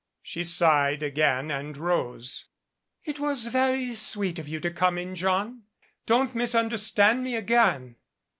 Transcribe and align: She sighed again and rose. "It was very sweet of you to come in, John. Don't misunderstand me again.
She 0.23 0.43
sighed 0.43 1.03
again 1.03 1.51
and 1.51 1.77
rose. 1.77 2.47
"It 3.05 3.19
was 3.19 3.45
very 3.45 3.93
sweet 3.93 4.39
of 4.39 4.47
you 4.47 4.59
to 4.61 4.71
come 4.71 4.97
in, 4.97 5.13
John. 5.13 5.65
Don't 6.07 6.33
misunderstand 6.33 7.21
me 7.23 7.35
again. 7.35 7.97